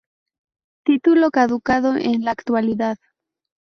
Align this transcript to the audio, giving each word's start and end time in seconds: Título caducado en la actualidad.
Título 0.83 1.29
caducado 1.29 1.95
en 1.95 2.25
la 2.25 2.31
actualidad. 2.31 2.97